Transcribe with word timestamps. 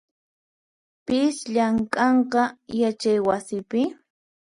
Pis 1.07 1.35
llamk'anqa 1.53 2.43
yachaywasipi? 2.79 3.81